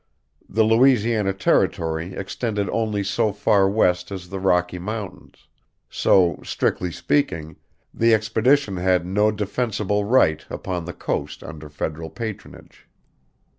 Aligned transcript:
The 0.49 0.63
Louisiana 0.63 1.31
Territory 1.31 2.15
extended 2.15 2.67
only 2.71 3.03
so 3.03 3.31
far 3.31 3.69
west 3.69 4.11
as 4.11 4.29
the 4.29 4.39
Rocky 4.39 4.79
Mountains: 4.79 5.45
so, 5.91 6.41
strictly 6.43 6.91
speaking, 6.91 7.57
the 7.93 8.11
expedition 8.11 8.77
had 8.77 9.05
no 9.05 9.29
defensible 9.29 10.03
right 10.05 10.43
upon 10.49 10.85
the 10.85 10.93
coast 10.93 11.43
under 11.43 11.69
Federal 11.69 12.09
patronage. 12.09 12.87